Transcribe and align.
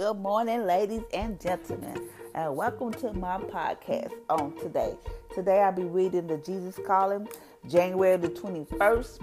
Good 0.00 0.16
morning, 0.16 0.64
ladies 0.64 1.02
and 1.12 1.38
gentlemen, 1.38 2.08
and 2.34 2.56
welcome 2.56 2.90
to 2.90 3.12
my 3.12 3.36
podcast 3.36 4.12
on 4.30 4.56
today. 4.56 4.94
Today 5.34 5.60
I'll 5.60 5.72
be 5.72 5.82
reading 5.82 6.26
the 6.26 6.38
Jesus 6.38 6.80
Calling, 6.86 7.28
January 7.68 8.16
the 8.16 8.30
21st, 8.30 9.18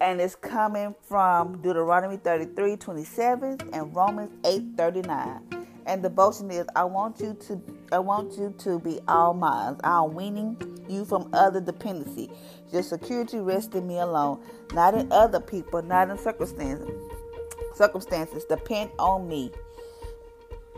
and 0.00 0.20
it's 0.20 0.34
coming 0.34 0.92
from 1.02 1.62
Deuteronomy 1.62 2.16
33 2.16 2.74
27 2.78 3.58
and 3.72 3.94
Romans 3.94 4.32
8 4.44 4.76
39. 4.76 5.66
And 5.86 6.02
the 6.02 6.08
devotion 6.08 6.50
is 6.50 6.66
I 6.74 6.82
want 6.82 7.20
you 7.20 7.34
to 7.46 7.62
I 7.92 8.00
want 8.00 8.36
you 8.36 8.52
to 8.58 8.80
be 8.80 8.98
all 9.06 9.34
mine. 9.34 9.76
I'm 9.84 10.14
weaning 10.14 10.56
you 10.88 11.04
from 11.04 11.30
other 11.32 11.60
dependency. 11.60 12.28
Your 12.72 12.82
security 12.82 13.38
rests 13.38 13.72
in 13.76 13.86
me 13.86 14.00
alone, 14.00 14.40
not 14.72 14.94
in 14.94 15.12
other 15.12 15.38
people, 15.38 15.80
not 15.80 16.10
in 16.10 16.18
circumstances 16.18 16.90
circumstances 17.74 18.44
depend 18.44 18.90
on 18.98 19.28
me. 19.28 19.50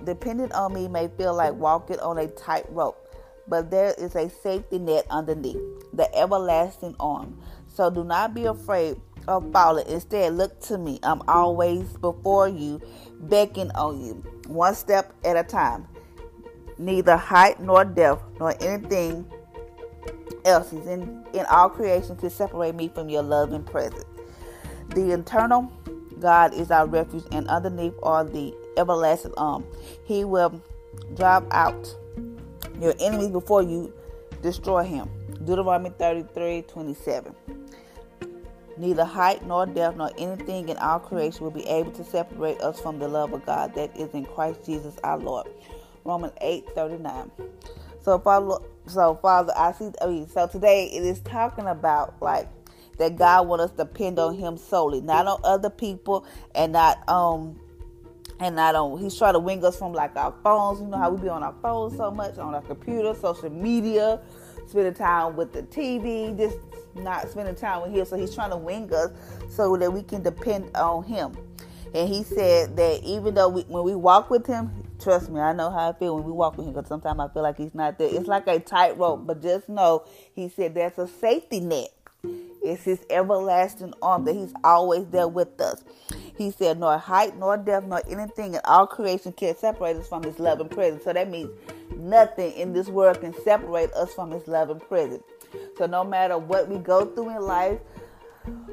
Depending 0.04 0.52
on 0.52 0.74
me 0.74 0.88
may 0.88 1.08
feel 1.16 1.34
like 1.34 1.54
walking 1.54 1.98
on 2.00 2.18
a 2.18 2.26
tightrope, 2.28 3.08
but 3.48 3.70
there 3.70 3.94
is 3.98 4.14
a 4.14 4.28
safety 4.28 4.78
net 4.78 5.06
underneath, 5.10 5.60
the 5.92 6.12
everlasting 6.14 6.94
arm. 7.00 7.40
So 7.66 7.90
do 7.90 8.04
not 8.04 8.34
be 8.34 8.44
afraid 8.44 9.00
of 9.28 9.52
falling. 9.52 9.86
Instead, 9.88 10.34
look 10.34 10.60
to 10.62 10.78
me. 10.78 10.98
I'm 11.02 11.22
always 11.28 11.84
before 11.98 12.48
you, 12.48 12.80
beckoning 13.20 13.70
on 13.72 14.00
you, 14.00 14.14
one 14.46 14.74
step 14.74 15.12
at 15.24 15.36
a 15.36 15.42
time. 15.42 15.86
Neither 16.78 17.16
height 17.16 17.60
nor 17.60 17.84
depth 17.84 18.22
nor 18.38 18.54
anything 18.62 19.30
else 20.44 20.72
is 20.72 20.86
in, 20.86 21.24
in 21.32 21.44
all 21.46 21.68
creation 21.68 22.16
to 22.18 22.30
separate 22.30 22.74
me 22.74 22.88
from 22.88 23.08
your 23.08 23.22
love 23.22 23.52
and 23.52 23.66
presence. 23.66 24.04
The 24.90 25.12
eternal 25.12 25.72
God 26.20 26.54
is 26.54 26.70
our 26.70 26.86
refuge, 26.86 27.24
and 27.32 27.46
underneath 27.48 27.94
are 28.02 28.24
the 28.24 28.54
everlasting 28.76 29.34
arm. 29.36 29.64
He 30.04 30.24
will 30.24 30.60
drive 31.14 31.44
out 31.50 31.94
your 32.80 32.94
enemies 33.00 33.30
before 33.30 33.62
you 33.62 33.92
destroy 34.42 34.82
him. 34.84 35.08
Deuteronomy 35.44 35.90
33 35.98 36.62
27. 36.62 37.34
Neither 38.78 39.04
height 39.04 39.46
nor 39.46 39.64
depth 39.66 39.96
nor 39.96 40.10
anything 40.18 40.68
in 40.68 40.76
our 40.78 41.00
creation 41.00 41.44
will 41.44 41.50
be 41.50 41.66
able 41.66 41.92
to 41.92 42.04
separate 42.04 42.60
us 42.60 42.78
from 42.78 42.98
the 42.98 43.08
love 43.08 43.32
of 43.32 43.44
God 43.46 43.74
that 43.74 43.96
is 43.96 44.12
in 44.12 44.24
Christ 44.26 44.64
Jesus 44.66 44.96
our 45.02 45.18
Lord. 45.18 45.46
Romans 46.04 46.34
8 46.40 46.66
39. 46.74 47.30
So 48.02 48.18
Father 48.18 48.58
so 48.86 49.18
Father 49.20 49.52
I 49.56 49.72
see 49.72 49.90
I 50.00 50.06
mean 50.06 50.28
so 50.28 50.46
today 50.46 50.86
it 50.92 51.02
is 51.02 51.20
talking 51.20 51.66
about 51.66 52.14
like 52.20 52.48
that 52.98 53.16
God 53.16 53.46
wants 53.46 53.66
us 53.66 53.70
to 53.72 53.76
depend 53.78 54.18
on 54.18 54.36
Him 54.36 54.56
solely, 54.56 55.00
not 55.00 55.26
on 55.26 55.40
other 55.44 55.70
people, 55.70 56.26
and 56.54 56.72
not 56.72 57.08
um 57.08 57.58
and 58.40 58.56
not 58.56 58.74
on. 58.74 58.98
He's 58.98 59.16
trying 59.16 59.34
to 59.34 59.38
wing 59.38 59.64
us 59.64 59.78
from 59.78 59.92
like 59.92 60.16
our 60.16 60.34
phones. 60.42 60.80
You 60.80 60.88
know 60.88 60.98
how 60.98 61.10
we 61.10 61.22
be 61.22 61.28
on 61.28 61.42
our 61.42 61.54
phones 61.62 61.96
so 61.96 62.10
much, 62.10 62.38
on 62.38 62.54
our 62.54 62.62
computer, 62.62 63.14
social 63.14 63.50
media, 63.50 64.20
spending 64.66 64.94
time 64.94 65.36
with 65.36 65.52
the 65.52 65.62
TV, 65.62 66.36
just 66.36 66.58
not 66.94 67.28
spending 67.30 67.54
time 67.54 67.82
with 67.82 67.92
Him. 67.92 68.04
So 68.04 68.16
He's 68.16 68.34
trying 68.34 68.50
to 68.50 68.56
wing 68.56 68.92
us 68.92 69.10
so 69.48 69.76
that 69.76 69.92
we 69.92 70.02
can 70.02 70.22
depend 70.22 70.74
on 70.76 71.04
Him. 71.04 71.36
And 71.94 72.08
He 72.08 72.22
said 72.22 72.76
that 72.76 73.02
even 73.04 73.34
though 73.34 73.48
we, 73.48 73.62
when 73.62 73.84
we 73.84 73.94
walk 73.94 74.30
with 74.30 74.46
Him, 74.46 74.70
trust 75.00 75.30
me, 75.30 75.40
I 75.40 75.52
know 75.52 75.70
how 75.70 75.90
I 75.90 75.92
feel 75.92 76.16
when 76.16 76.24
we 76.24 76.32
walk 76.32 76.56
with 76.58 76.66
Him 76.66 76.74
because 76.74 76.88
sometimes 76.88 77.20
I 77.20 77.28
feel 77.28 77.42
like 77.42 77.56
He's 77.56 77.74
not 77.74 77.98
there. 77.98 78.10
It's 78.12 78.28
like 78.28 78.46
a 78.48 78.58
tightrope, 78.58 79.26
but 79.26 79.40
just 79.40 79.68
know 79.68 80.04
He 80.34 80.48
said 80.48 80.74
there's 80.74 80.98
a 80.98 81.08
safety 81.08 81.60
net 81.60 81.95
it's 82.66 82.84
his 82.84 83.00
everlasting 83.10 83.94
arm 84.02 84.24
that 84.24 84.34
he's 84.34 84.52
always 84.64 85.06
there 85.06 85.28
with 85.28 85.60
us. 85.60 85.84
He 86.36 86.50
said, 86.50 86.78
Nor 86.78 86.98
height, 86.98 87.36
nor 87.38 87.56
depth, 87.56 87.86
nor 87.86 88.02
anything 88.08 88.54
in 88.54 88.60
all 88.64 88.86
creation 88.86 89.32
can 89.32 89.56
separate 89.56 89.96
us 89.96 90.08
from 90.08 90.22
his 90.22 90.38
love 90.38 90.60
and 90.60 90.70
presence. 90.70 91.04
So 91.04 91.12
that 91.12 91.30
means 91.30 91.50
nothing 91.96 92.52
in 92.52 92.72
this 92.72 92.88
world 92.88 93.20
can 93.20 93.34
separate 93.42 93.92
us 93.92 94.12
from 94.12 94.30
his 94.30 94.46
love 94.46 94.70
and 94.70 94.80
presence. 94.80 95.22
So 95.78 95.86
no 95.86 96.04
matter 96.04 96.38
what 96.38 96.68
we 96.68 96.78
go 96.78 97.06
through 97.06 97.30
in 97.30 97.42
life 97.42 97.78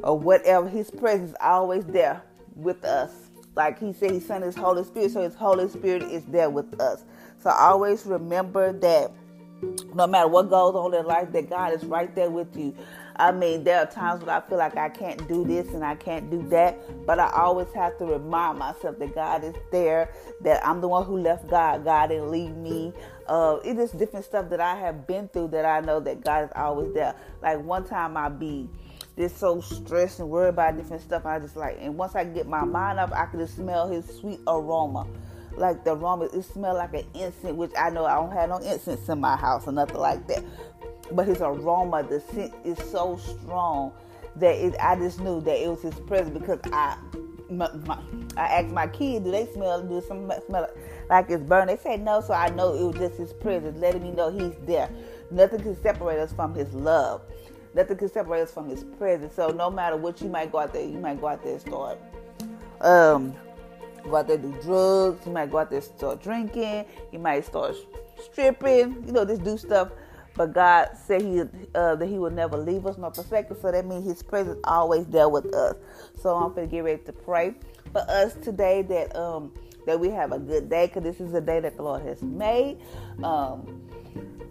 or 0.04 0.18
whatever, 0.18 0.68
his 0.68 0.92
presence 0.92 1.32
is 1.32 1.36
always 1.42 1.86
there 1.86 2.22
with 2.56 2.84
us. 2.84 3.12
Like 3.56 3.80
he 3.80 3.94
said, 3.94 4.12
he 4.12 4.20
sent 4.20 4.44
his 4.44 4.56
Holy 4.56 4.84
Spirit, 4.84 5.12
so 5.12 5.22
his 5.22 5.36
Holy 5.36 5.70
Spirit 5.70 6.04
is 6.04 6.26
there 6.26 6.50
with 6.50 6.80
us. 6.82 7.06
So 7.42 7.52
always 7.52 8.06
remember 8.06 8.74
that 8.74 9.12
no 9.94 10.08
matter 10.08 10.28
what 10.28 10.50
goes 10.50 10.76
on 10.76 10.94
in 10.94 11.06
life, 11.06 11.32
that 11.34 11.50
God 11.50 11.74
is 11.74 11.86
right 11.86 12.14
there 12.16 12.30
with 12.30 12.56
you. 12.58 12.76
I 13.16 13.32
mean, 13.32 13.64
there 13.64 13.80
are 13.80 13.86
times 13.86 14.22
when 14.22 14.30
I 14.30 14.42
feel 14.42 14.58
like 14.58 14.76
I 14.76 14.90
can't 14.90 15.28
do 15.28 15.46
this 15.46 15.68
and 15.74 15.84
I 15.84 15.96
can't 15.96 16.32
do 16.32 16.42
that, 16.50 17.06
but 17.06 17.20
I 17.20 17.30
always 17.32 17.72
have 17.74 17.98
to 18.00 18.06
remind 18.06 18.60
myself 18.60 18.98
that 19.00 19.14
God 19.14 19.44
is 19.44 19.54
there, 19.72 20.10
that 20.42 20.66
I'm 20.66 20.82
the 20.82 20.88
one 20.88 21.06
who 21.06 21.18
left 21.18 21.48
God. 21.48 21.84
God 21.84 22.08
didn't 22.08 22.32
leave 22.32 22.56
me. 22.56 22.92
Uh, 23.28 23.58
it 23.64 23.78
is 23.78 23.92
different 23.92 24.26
stuff 24.26 24.50
that 24.50 24.60
I 24.60 24.76
have 24.76 25.06
been 25.06 25.28
through 25.28 25.50
that 25.50 25.66
I 25.66 25.82
know 25.82 26.00
that 26.00 26.24
God 26.24 26.46
is 26.46 26.52
always 26.56 26.94
there. 26.94 27.16
Like 27.42 27.62
one 27.62 27.86
time 27.86 28.18
I 28.18 28.30
be 28.30 28.68
just 29.16 29.38
so 29.38 29.62
stressed 29.62 30.20
and 30.20 30.30
worried 30.30 30.50
about 30.50 30.76
different 30.76 31.04
stuff. 31.04 31.26
I 31.26 31.40
just 31.40 31.56
like, 31.56 31.78
and 31.80 31.96
once 31.96 32.16
I 32.16 32.24
get 32.24 32.48
my 32.48 32.66
mind 32.66 33.00
up, 33.00 33.12
I 33.14 33.28
can 33.28 33.40
just 33.40 33.56
smell 33.56 33.88
His 33.88 34.06
sweet 34.06 34.40
aroma 34.48 35.08
like 35.56 35.84
the 35.84 35.96
aroma. 35.96 36.26
It 36.26 36.44
smelled 36.44 36.78
like 36.78 36.96
an 36.96 37.06
incense, 37.14 37.56
which 37.56 37.72
I 37.78 37.92
know 37.92 38.06
I 38.06 38.16
don't 38.16 38.32
have 38.32 38.50
no 38.50 38.58
incense 38.58 39.08
in 39.08 39.20
my 39.20 39.36
house 39.36 39.68
or 39.68 39.72
nothing 39.72 39.98
like 39.98 40.26
that 40.28 40.44
but 41.12 41.28
his 41.28 41.42
aroma, 41.42 42.04
the 42.04 42.20
scent 42.20 42.54
is 42.64 42.78
so 42.92 43.18
strong 43.18 43.94
that 44.36 44.56
it, 44.56 44.76
I 44.80 44.96
just 44.96 45.20
knew 45.20 45.42
that 45.42 45.62
it 45.62 45.70
was 45.70 45.82
his 45.82 45.96
presence 45.96 46.38
because 46.38 46.60
I, 46.72 46.98
my, 47.50 47.72
my, 47.86 48.00
I 48.38 48.48
asked 48.48 48.74
my 48.74 48.88
kids, 48.88 49.26
do 49.26 49.32
they 49.32 49.46
smell? 49.54 49.84
Do 49.84 50.02
some 50.08 50.32
smell 50.48 50.70
like 51.10 51.30
it's 51.30 51.44
burning? 51.44 51.76
They 51.76 51.82
said 51.82 52.02
no, 52.02 52.22
so 52.22 52.34
I 52.34 52.50
know 52.50 52.74
it 52.74 52.84
was 52.84 52.96
just 52.96 53.20
his 53.20 53.34
presence, 53.34 53.78
letting 53.80 54.04
me 54.04 54.12
know 54.12 54.32
he's 54.32 54.56
there. 54.66 54.90
Nothing 55.30 55.62
can 55.62 55.82
separate 55.82 56.20
us 56.20 56.34
from 56.34 56.54
his 56.56 56.74
love. 56.74 57.22
Nothing 57.76 57.98
can 57.98 58.10
separate 58.10 58.42
us 58.42 58.52
from 58.52 58.70
his 58.70 58.84
presence. 58.84 59.36
So 59.36 59.50
no 59.50 59.70
matter 59.70 59.98
what 59.98 60.22
you 60.22 60.30
might 60.30 60.52
go 60.52 60.60
out 60.60 60.74
there, 60.74 60.84
you 60.84 61.00
might 61.00 61.20
go 61.20 61.28
out 61.28 61.44
there 61.44 61.54
and 61.54 61.62
start 61.62 62.00
um 62.82 63.34
go 64.04 64.18
out 64.18 64.28
there 64.28 64.38
do 64.38 64.54
drugs, 64.62 65.26
you 65.26 65.32
might 65.32 65.50
go 65.50 65.60
out 65.60 65.70
there 65.70 65.80
and 65.80 65.98
start 65.98 66.22
drinking, 66.22 66.86
you 67.12 67.20
might 67.20 67.46
start 67.46 67.76
stripping, 68.22 69.04
you 69.06 69.14
know, 69.14 69.26
just 69.26 69.44
do 69.44 69.58
stuff 69.58 69.90
but 70.36 70.54
God 70.54 70.90
said 71.06 71.22
He 71.22 71.42
uh, 71.76 71.96
that 71.96 72.08
He 72.08 72.18
will 72.18 72.32
never 72.32 72.58
leave 72.58 72.86
us 72.86 72.98
nor 72.98 73.14
forsake 73.14 73.52
us. 73.52 73.62
So 73.62 73.72
that 73.72 73.86
means 73.86 74.06
His 74.06 74.24
presence 74.24 74.60
always 74.64 75.06
there 75.08 75.30
with 75.30 75.54
us. 75.54 75.76
So 76.22 76.36
I'm 76.36 76.54
gonna 76.54 76.68
get 76.68 76.84
ready 76.84 77.04
to 77.04 77.14
pray 77.14 77.56
for 77.92 78.02
us 78.10 78.34
today 78.36 78.82
that 78.84 79.16
um 79.16 79.52
that 79.86 80.00
we 80.00 80.10
have 80.10 80.32
a 80.32 80.40
good 80.40 80.70
day 80.70 80.88
because 80.88 81.04
this 81.04 81.20
is 81.20 81.34
a 81.34 81.42
day 81.42 81.60
that 81.60 81.76
the 81.76 81.84
Lord 81.84 82.04
has 82.04 82.22
made. 82.22 82.78
Um, 83.24 83.82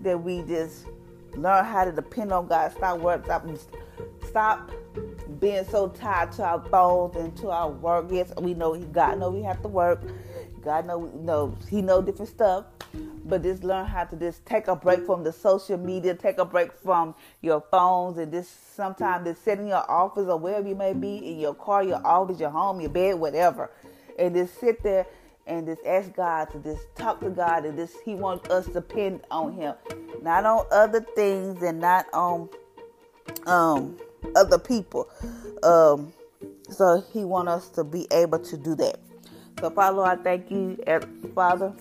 that 0.03 0.21
we 0.21 0.43
just 0.43 0.87
learn 1.35 1.65
how 1.65 1.85
to 1.85 1.93
depend 1.93 2.33
on 2.33 2.47
God. 2.47 2.73
Stop 2.73 3.01
work. 3.01 3.25
Stop. 3.25 3.47
Stop 4.29 4.71
being 5.41 5.65
so 5.65 5.89
tied 5.89 6.33
to 6.33 6.45
our 6.45 6.63
phones 6.69 7.17
and 7.17 7.37
to 7.39 7.51
our 7.51 7.71
work. 7.71 8.07
Yes, 8.11 8.33
we 8.39 8.55
know 8.55 8.73
he 8.73 8.85
God 8.85 9.19
know 9.19 9.31
we 9.31 9.43
have 9.43 9.63
to 9.63 9.69
work. 9.69 10.03
God 10.63 10.87
know, 10.87 11.11
know 11.15 11.57
He 11.69 11.83
know 11.83 12.01
different 12.01 12.31
stuff. 12.31 12.67
But 13.25 13.43
just 13.43 13.65
learn 13.65 13.87
how 13.87 14.05
to 14.05 14.17
just 14.17 14.45
take 14.45 14.69
a 14.69 14.77
break 14.77 15.07
from 15.07 15.25
the 15.25 15.33
social 15.33 15.79
media, 15.79 16.15
take 16.15 16.39
a 16.39 16.45
break 16.45 16.73
from 16.73 17.15
your 17.41 17.63
phones, 17.71 18.19
and 18.19 18.33
just 18.33 18.75
sometimes 18.75 19.27
just 19.27 19.45
sit 19.45 19.59
in 19.59 19.69
your 19.69 19.91
office 19.91 20.29
or 20.29 20.39
wherever 20.39 20.69
you 20.69 20.75
may 20.75 20.93
be, 20.93 21.17
in 21.17 21.39
your 21.39 21.55
car, 21.55 21.83
your 21.83 22.05
office, 22.07 22.41
your 22.41 22.51
home, 22.51 22.81
your 22.81 22.91
bed, 22.91 23.15
whatever, 23.15 23.71
and 24.19 24.35
just 24.35 24.59
sit 24.59 24.83
there 24.83 25.07
and 25.47 25.67
just 25.67 25.85
ask 25.85 26.13
God 26.15 26.51
to 26.53 26.59
just 26.59 26.83
talk 26.95 27.21
to 27.21 27.31
God 27.31 27.65
and 27.65 27.77
just 27.77 27.97
He 28.05 28.15
wants 28.15 28.49
us 28.51 28.67
to 28.67 28.75
depend 28.75 29.21
on 29.31 29.53
Him, 29.53 29.75
not 30.23 30.45
on 30.45 30.67
other 30.71 31.01
things 31.01 31.63
and 31.63 31.81
not 31.81 32.07
on 32.13 32.49
um 33.47 33.97
other 34.37 34.59
people. 34.59 35.09
Um, 35.63 36.13
so 36.71 37.03
He 37.13 37.25
wants 37.25 37.51
us 37.51 37.69
to 37.71 37.85
be 37.85 38.07
able 38.13 38.39
to 38.41 38.57
do 38.57 38.75
that. 38.77 38.99
So 39.61 39.71
Father, 39.71 40.03
I 40.03 40.17
thank 40.17 40.51
you, 40.51 40.77
Father. 41.35 41.73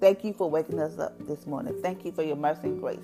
Thank 0.00 0.24
you 0.24 0.34
for 0.34 0.50
waking 0.50 0.78
us 0.78 0.98
up 0.98 1.14
this 1.26 1.46
morning. 1.46 1.74
Thank 1.82 2.04
you 2.04 2.12
for 2.12 2.22
your 2.22 2.36
mercy 2.36 2.64
and 2.64 2.80
grace. 2.80 2.98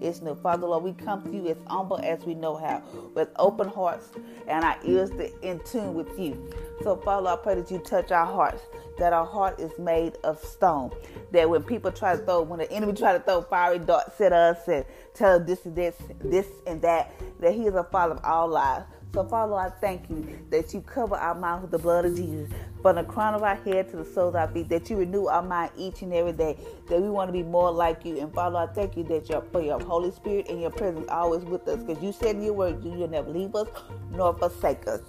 It's 0.00 0.20
new. 0.20 0.34
Father 0.34 0.66
Lord, 0.66 0.84
we 0.84 0.92
come 0.92 1.22
to 1.22 1.30
you 1.30 1.48
as 1.48 1.56
humble 1.66 1.98
as 2.02 2.22
we 2.24 2.34
know 2.34 2.56
how, 2.56 2.82
with 3.14 3.30
open 3.36 3.68
hearts 3.68 4.10
and 4.46 4.62
our 4.62 4.76
ears 4.84 5.10
in 5.42 5.60
tune 5.60 5.94
with 5.94 6.18
you. 6.18 6.50
So, 6.82 6.96
Father, 6.96 7.28
I 7.28 7.36
pray 7.36 7.54
that 7.54 7.70
you 7.70 7.78
touch 7.78 8.12
our 8.12 8.26
hearts, 8.26 8.62
that 8.98 9.14
our 9.14 9.24
heart 9.24 9.58
is 9.58 9.72
made 9.78 10.16
of 10.24 10.38
stone. 10.44 10.90
That 11.32 11.48
when 11.48 11.62
people 11.62 11.90
try 11.90 12.16
to 12.16 12.22
throw, 12.22 12.42
when 12.42 12.58
the 12.58 12.70
enemy 12.70 12.92
try 12.92 13.14
to 13.14 13.20
throw 13.20 13.40
fiery 13.40 13.78
darts 13.78 14.20
at 14.20 14.34
us 14.34 14.68
and 14.68 14.84
tell 15.14 15.40
us 15.40 15.46
this 15.46 15.64
and 15.64 15.74
this, 15.74 15.94
this 16.20 16.46
and 16.66 16.82
that, 16.82 17.12
that 17.40 17.54
He 17.54 17.66
is 17.66 17.74
a 17.74 17.84
Father 17.84 18.14
of 18.14 18.24
all 18.24 18.48
lives. 18.48 18.84
So, 19.14 19.24
Father, 19.24 19.54
I 19.54 19.70
thank 19.70 20.10
you 20.10 20.38
that 20.50 20.74
you 20.74 20.82
cover 20.82 21.16
our 21.16 21.34
mouth 21.34 21.62
with 21.62 21.70
the 21.70 21.78
blood 21.78 22.04
of 22.04 22.14
Jesus, 22.14 22.50
from 22.86 22.94
the 22.94 23.02
crown 23.02 23.34
of 23.34 23.42
our 23.42 23.56
head 23.56 23.90
to 23.90 23.96
the 23.96 24.04
soles 24.04 24.28
of 24.28 24.36
our 24.36 24.46
feet, 24.46 24.68
that 24.68 24.88
you 24.88 24.96
renew 24.96 25.26
our 25.26 25.42
mind 25.42 25.72
each 25.76 26.02
and 26.02 26.14
every 26.14 26.30
day, 26.30 26.56
that 26.88 27.02
we 27.02 27.08
want 27.08 27.26
to 27.26 27.32
be 27.32 27.42
more 27.42 27.68
like 27.68 28.04
you. 28.04 28.20
And, 28.20 28.32
Father, 28.32 28.58
I 28.58 28.68
thank 28.68 28.96
you 28.96 29.02
that 29.04 29.28
your, 29.28 29.42
for 29.50 29.60
your 29.60 29.80
Holy 29.80 30.12
Spirit 30.12 30.48
and 30.48 30.60
your 30.60 30.70
presence 30.70 31.08
always 31.08 31.42
with 31.44 31.66
us, 31.66 31.82
because 31.82 32.00
you 32.00 32.12
said 32.12 32.36
in 32.36 32.42
your 32.42 32.52
word, 32.52 32.84
you'll 32.84 33.08
never 33.08 33.28
leave 33.28 33.56
us 33.56 33.66
nor 34.12 34.38
forsake 34.38 34.86
us. 34.86 35.00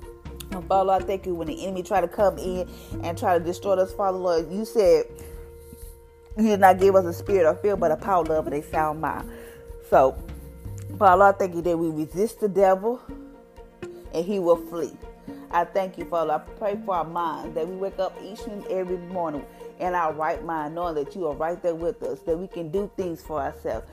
And 0.49 0.67
Father, 0.67 0.93
I 0.93 0.99
thank 0.99 1.27
you 1.27 1.35
when 1.35 1.49
the 1.49 1.65
enemy 1.65 1.83
try 1.83 2.01
to 2.01 2.07
come 2.07 2.39
in 2.39 2.67
and 3.03 3.15
try 3.15 3.37
to 3.37 3.45
destroy 3.45 3.73
us, 3.73 3.93
Father, 3.93 4.17
Lord, 4.17 4.51
you 4.51 4.65
said 4.65 5.05
you 6.35 6.47
did 6.47 6.59
not 6.59 6.79
give 6.79 6.95
us 6.95 7.05
a 7.05 7.13
spirit 7.13 7.45
of 7.45 7.61
fear, 7.61 7.75
but 7.75 7.91
a 7.91 7.97
power, 7.97 8.23
love, 8.23 8.47
and 8.47 8.55
a 8.55 8.63
sound 8.63 9.01
mind. 9.01 9.29
So, 9.87 10.17
Father, 10.97 11.25
I 11.25 11.31
thank 11.33 11.53
you 11.53 11.61
that 11.61 11.77
we 11.77 11.89
resist 11.89 12.39
the 12.39 12.49
devil 12.49 12.99
and 14.15 14.25
he 14.25 14.39
will 14.39 14.57
flee. 14.65 14.97
I 15.51 15.63
thank 15.63 15.97
you, 15.97 16.05
Father. 16.05 16.33
I 16.33 16.39
pray 16.39 16.77
for 16.85 16.95
our 16.95 17.05
minds 17.05 17.55
that 17.55 17.67
we 17.67 17.75
wake 17.75 17.99
up 17.99 18.17
each 18.23 18.41
and 18.47 18.65
every 18.67 18.97
morning 18.97 19.45
in 19.79 19.93
our 19.93 20.13
right 20.13 20.43
mind, 20.43 20.75
knowing 20.75 20.95
that 20.95 21.15
you 21.15 21.27
are 21.27 21.33
right 21.33 21.61
there 21.61 21.75
with 21.75 22.03
us, 22.03 22.19
that 22.21 22.37
we 22.37 22.47
can 22.47 22.69
do 22.69 22.91
things 22.97 23.21
for 23.21 23.39
ourselves, 23.39 23.87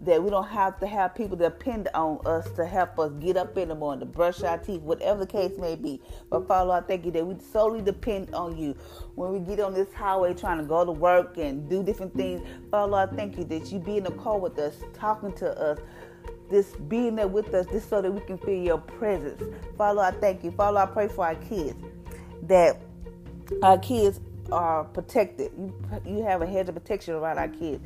that 0.00 0.22
we 0.22 0.30
don't 0.30 0.48
have 0.48 0.80
to 0.80 0.86
have 0.86 1.14
people 1.14 1.36
depend 1.36 1.88
on 1.94 2.18
us 2.26 2.50
to 2.56 2.66
help 2.66 2.98
us 2.98 3.12
get 3.20 3.36
up 3.36 3.56
in 3.56 3.68
the 3.68 3.74
morning, 3.74 4.00
to 4.00 4.06
brush 4.06 4.42
our 4.42 4.58
teeth, 4.58 4.80
whatever 4.80 5.20
the 5.20 5.26
case 5.26 5.56
may 5.58 5.76
be. 5.76 6.00
But 6.28 6.48
Father, 6.48 6.72
I 6.72 6.80
thank 6.80 7.04
you 7.04 7.12
that 7.12 7.24
we 7.24 7.36
solely 7.40 7.82
depend 7.82 8.34
on 8.34 8.56
you. 8.56 8.74
When 9.14 9.32
we 9.32 9.38
get 9.38 9.60
on 9.60 9.74
this 9.74 9.92
highway 9.92 10.34
trying 10.34 10.58
to 10.58 10.64
go 10.64 10.84
to 10.84 10.92
work 10.92 11.38
and 11.38 11.68
do 11.68 11.82
different 11.84 12.14
things, 12.16 12.46
Father, 12.70 12.96
I 12.96 13.06
thank 13.06 13.38
you 13.38 13.44
that 13.44 13.70
you 13.70 13.78
be 13.78 13.98
in 13.98 14.04
the 14.04 14.12
car 14.12 14.38
with 14.38 14.58
us, 14.58 14.74
talking 14.92 15.32
to 15.34 15.56
us, 15.58 15.78
this 16.50 16.72
being 16.88 17.16
there 17.16 17.28
with 17.28 17.52
us, 17.54 17.66
just 17.66 17.88
so 17.88 18.00
that 18.02 18.10
we 18.12 18.20
can 18.20 18.38
feel 18.38 18.62
your 18.62 18.78
presence. 18.78 19.42
Father, 19.76 20.00
I 20.00 20.10
thank 20.12 20.44
you. 20.44 20.50
Father, 20.52 20.78
I 20.78 20.86
pray 20.86 21.08
for 21.08 21.26
our 21.26 21.34
kids 21.34 21.76
that 22.42 22.80
our 23.62 23.78
kids 23.78 24.20
are 24.52 24.84
protected. 24.84 25.52
You 25.58 25.74
you 26.04 26.22
have 26.22 26.42
a 26.42 26.46
hedge 26.46 26.68
of 26.68 26.74
protection 26.74 27.14
around 27.14 27.38
our 27.38 27.48
kids. 27.48 27.82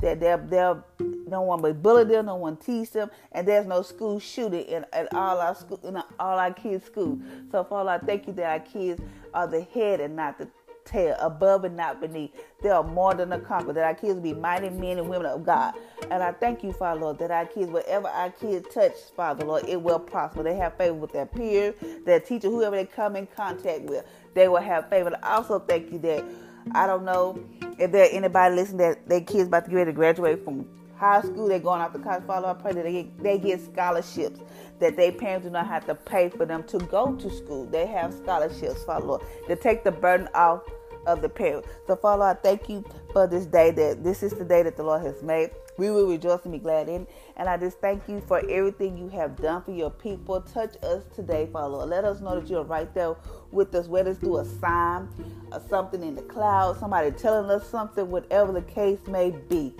That 0.00 0.20
they're, 0.20 0.36
they're 0.36 0.82
no 0.98 1.42
one 1.42 1.62
but 1.62 1.82
bully 1.82 2.04
them, 2.04 2.26
no 2.26 2.36
one 2.36 2.56
tease 2.56 2.90
them, 2.90 3.10
and 3.32 3.46
there's 3.48 3.66
no 3.66 3.82
school 3.82 4.18
shooting 4.18 4.64
in 4.64 4.84
at 4.92 5.12
all 5.14 5.40
our 5.40 5.54
school 5.54 5.80
in 5.84 5.96
all 5.96 6.38
our 6.38 6.52
kids' 6.52 6.84
school. 6.84 7.18
So 7.50 7.64
Father, 7.64 7.90
I 7.90 7.98
thank 7.98 8.26
you 8.26 8.32
that 8.34 8.44
our 8.44 8.60
kids 8.60 9.00
are 9.32 9.46
the 9.46 9.62
head 9.62 10.00
and 10.00 10.16
not 10.16 10.38
the 10.38 10.48
tail, 10.84 11.16
above 11.20 11.64
and 11.64 11.76
not 11.76 12.00
beneath. 12.00 12.30
They 12.62 12.70
are 12.70 12.82
more 12.82 13.14
than 13.14 13.32
a 13.32 13.38
conqueror. 13.40 13.72
That 13.74 13.84
our 13.84 13.94
kids 13.94 14.20
be 14.20 14.32
mighty 14.32 14.70
men 14.70 14.98
and 14.98 15.08
women 15.08 15.26
of 15.26 15.44
God. 15.44 15.74
And 16.10 16.22
I 16.22 16.32
thank 16.32 16.62
you, 16.62 16.72
Father 16.72 17.00
Lord, 17.00 17.18
that 17.18 17.30
our 17.30 17.46
kids, 17.46 17.70
whatever 17.70 18.08
our 18.08 18.30
kids 18.30 18.66
touch, 18.72 18.94
Father 19.16 19.44
Lord, 19.44 19.68
it 19.68 19.80
will 19.80 19.98
prosper. 19.98 20.42
They 20.42 20.56
have 20.56 20.76
favor 20.76 20.94
with 20.94 21.12
their 21.12 21.26
peers, 21.26 21.74
their 22.04 22.20
teacher, 22.20 22.48
whoever 22.48 22.76
they 22.76 22.86
come 22.86 23.16
in 23.16 23.26
contact 23.26 23.82
with, 23.82 24.04
they 24.34 24.48
will 24.48 24.60
have 24.60 24.88
favor. 24.88 25.08
And 25.08 25.24
I 25.24 25.36
also 25.36 25.58
thank 25.58 25.92
you 25.92 25.98
that 26.00 26.24
I 26.72 26.86
don't 26.86 27.04
know 27.04 27.38
if 27.78 27.92
there 27.92 28.08
anybody 28.10 28.54
listening 28.54 28.78
that 28.78 29.08
their 29.08 29.20
kids 29.20 29.48
about 29.48 29.64
to 29.64 29.70
get 29.70 29.76
ready 29.76 29.90
to 29.90 29.94
graduate 29.94 30.44
from 30.44 30.66
high 30.96 31.22
school, 31.22 31.48
they're 31.48 31.58
going 31.58 31.80
off 31.80 31.92
to 31.92 31.98
college. 31.98 32.24
Follow, 32.24 32.48
I 32.48 32.54
pray 32.54 32.72
that 32.72 32.84
they 32.84 32.92
get, 32.92 33.22
they 33.22 33.38
get 33.38 33.60
scholarships, 33.60 34.40
that 34.80 34.96
their 34.96 35.12
parents 35.12 35.46
do 35.46 35.52
not 35.52 35.66
have 35.66 35.86
to 35.86 35.94
pay 35.94 36.28
for 36.28 36.46
them 36.46 36.62
to 36.64 36.78
go 36.78 37.14
to 37.14 37.30
school. 37.30 37.66
They 37.66 37.86
have 37.86 38.12
scholarships, 38.14 38.84
Father 38.84 39.06
Lord, 39.06 39.22
to 39.48 39.56
take 39.56 39.84
the 39.84 39.92
burden 39.92 40.28
off 40.34 40.62
of 41.06 41.20
the 41.22 41.28
parents. 41.28 41.68
So, 41.86 41.96
Father, 41.96 42.24
I 42.24 42.34
thank 42.34 42.68
you 42.68 42.84
for 43.12 43.26
this 43.26 43.46
day 43.46 43.70
that 43.72 44.02
this 44.02 44.22
is 44.22 44.32
the 44.32 44.44
day 44.44 44.62
that 44.62 44.76
the 44.76 44.82
Lord 44.82 45.02
has 45.02 45.22
made. 45.22 45.50
We 45.76 45.90
will 45.90 46.06
rejoice 46.06 46.40
and 46.44 46.52
be 46.52 46.58
glad 46.58 46.88
in. 46.88 47.06
And 47.36 47.48
I 47.48 47.56
just 47.56 47.80
thank 47.80 48.08
you 48.08 48.20
for 48.20 48.38
everything 48.48 48.96
you 48.96 49.08
have 49.08 49.36
done 49.36 49.62
for 49.62 49.72
your 49.72 49.90
people. 49.90 50.40
Touch 50.40 50.76
us 50.82 51.04
today, 51.14 51.48
Father 51.52 51.68
Lord. 51.68 51.90
Let 51.90 52.04
us 52.04 52.20
know 52.20 52.38
that 52.38 52.48
you're 52.48 52.62
right 52.62 52.92
there 52.94 53.16
with 53.50 53.74
us, 53.74 53.88
whether 53.88 54.12
it's 54.12 54.20
through 54.20 54.38
a 54.38 54.44
sign 54.44 55.08
or 55.52 55.60
something 55.68 56.02
in 56.02 56.14
the 56.14 56.22
cloud, 56.22 56.78
somebody 56.78 57.10
telling 57.10 57.50
us 57.50 57.68
something, 57.68 58.08
whatever 58.08 58.52
the 58.52 58.62
case 58.62 59.00
may 59.08 59.30
be 59.30 59.74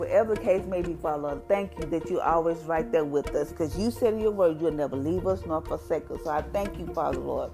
whatever 0.00 0.34
the 0.34 0.40
case 0.40 0.64
may 0.66 0.80
be, 0.80 0.94
Father 0.94 1.40
thank 1.46 1.78
you 1.78 1.84
that 1.86 2.10
you're 2.10 2.22
always 2.22 2.58
right 2.64 2.90
there 2.90 3.04
with 3.04 3.34
us 3.34 3.50
because 3.50 3.78
you 3.78 3.90
said 3.90 4.14
in 4.14 4.20
your 4.20 4.30
word 4.30 4.60
you'll 4.60 4.72
never 4.72 4.96
leave 4.96 5.26
us 5.26 5.44
nor 5.46 5.60
forsake 5.60 6.10
us. 6.10 6.24
So 6.24 6.30
I 6.30 6.40
thank 6.40 6.78
you, 6.78 6.86
Father 6.86 7.18
Lord, 7.18 7.50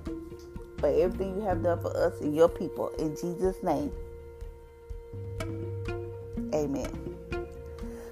for 0.79 0.89
everything 0.89 1.37
you 1.37 1.43
have 1.43 1.63
done 1.63 1.81
for 1.81 1.95
us 1.97 2.21
and 2.21 2.35
your 2.35 2.49
people. 2.49 2.89
In 2.99 3.17
Jesus' 3.17 3.57
name, 3.63 3.91
amen. 6.55 7.17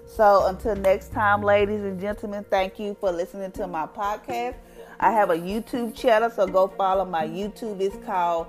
So 0.04 0.46
until 0.46 0.76
next 0.76 1.12
time, 1.12 1.42
ladies 1.42 1.82
and 1.82 2.00
gentlemen, 2.00 2.44
thank 2.50 2.78
you 2.78 2.96
for 3.00 3.10
listening 3.12 3.52
to 3.52 3.66
my 3.66 3.86
podcast. 3.86 4.56
I 5.00 5.12
have 5.12 5.30
a 5.30 5.36
YouTube 5.36 5.94
channel, 5.94 6.30
so 6.30 6.46
go 6.46 6.68
follow 6.68 7.04
my 7.04 7.26
YouTube. 7.26 7.80
It's 7.80 7.96
called 8.04 8.46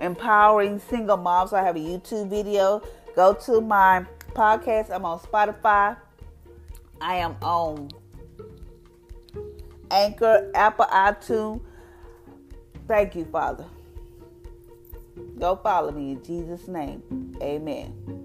Empowering 0.00 0.80
Single 0.80 1.16
Moms. 1.16 1.52
I 1.52 1.62
have 1.62 1.76
a 1.76 1.80
YouTube 1.80 2.28
video. 2.28 2.82
Go 3.14 3.34
to 3.34 3.60
my 3.60 4.06
podcast. 4.34 4.90
I'm 4.90 5.04
on 5.04 5.18
Spotify. 5.20 5.96
I 7.00 7.16
am 7.16 7.36
on 7.42 7.90
Anchor, 9.90 10.50
Apple, 10.54 10.86
iTunes. 10.86 11.60
Thank 12.88 13.14
you, 13.14 13.24
Father. 13.26 13.66
Go 15.38 15.56
follow 15.56 15.92
me 15.92 16.12
in 16.12 16.22
Jesus' 16.22 16.68
name. 16.68 17.02
Amen. 17.42 18.21